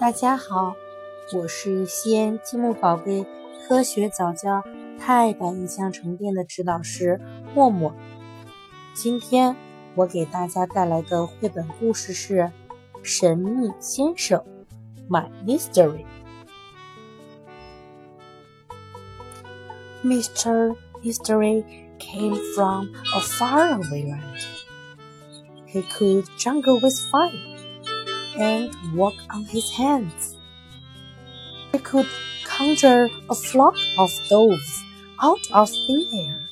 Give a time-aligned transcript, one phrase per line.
[0.00, 0.76] 大家好，
[1.34, 3.26] 我是西安积木宝贝
[3.66, 4.62] 科学早教
[4.96, 7.20] 钛版影像沉淀的指导师
[7.52, 7.92] 默默。
[8.94, 9.56] 今天
[9.96, 12.36] 我给大家带来的绘本故事是
[13.02, 14.40] 《神秘先生》
[15.10, 16.04] ，My Mystery。
[20.04, 20.76] Mr.
[21.02, 21.64] Mystery
[21.98, 22.86] came from
[23.16, 24.46] a faraway land.
[25.66, 27.57] He could jungle with fire
[28.38, 30.36] and walk on his hands.
[31.72, 32.06] He could
[32.44, 34.84] conjure a flock of doves
[35.20, 36.48] out of thin air.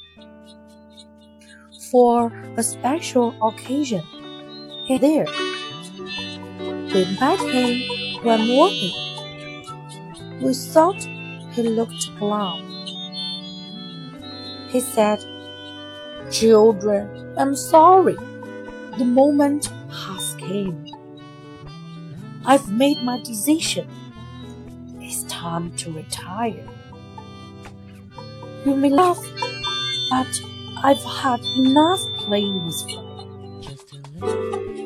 [1.91, 4.03] For a special occasion,
[4.85, 5.27] he there.
[6.93, 8.95] We met him one morning.
[10.43, 11.03] We thought
[11.53, 12.63] he looked glum.
[14.69, 15.25] He said,
[16.31, 18.17] Children, I'm sorry.
[18.99, 20.96] The moment has came.
[22.49, 23.89] I've made my decision.
[25.01, 26.65] It's time to retire.
[28.65, 29.21] You may laugh,
[30.11, 30.41] but
[30.85, 33.17] I've had enough playing with fire.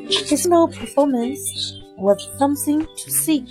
[0.09, 3.45] His no performance was something to see.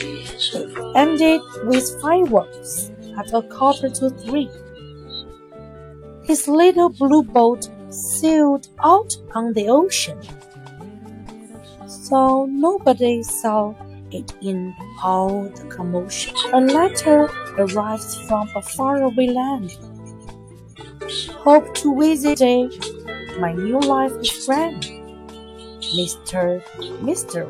[0.00, 4.50] It ended with fireworks at a quarter to three.
[6.24, 10.20] His little blue boat sailed out on the ocean
[12.07, 13.73] so nobody saw
[14.11, 16.35] it in all the commotion.
[16.53, 19.77] A letter arrived from a faraway land.
[21.43, 22.69] Hope to visit day,
[23.39, 24.85] my new life is friend,
[25.95, 26.61] Mr.
[27.01, 27.47] Mystery。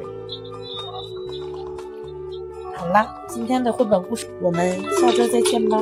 [2.75, 5.77] 好啦，今天的绘本故事，我们下周再见吧。